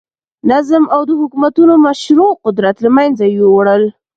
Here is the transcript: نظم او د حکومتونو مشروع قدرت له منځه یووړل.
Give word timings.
نظم 0.49 0.83
او 0.95 1.01
د 1.09 1.11
حکومتونو 1.21 1.73
مشروع 1.87 2.31
قدرت 2.45 2.75
له 2.85 2.89
منځه 2.97 3.25
یووړل. 3.37 3.83